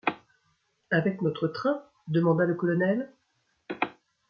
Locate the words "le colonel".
2.45-3.13